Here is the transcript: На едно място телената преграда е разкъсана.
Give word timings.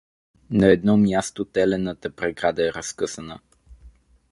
На 0.51 0.67
едно 0.67 0.97
място 0.97 1.45
телената 1.45 2.11
преграда 2.11 2.67
е 2.69 2.73
разкъсана. 2.73 3.39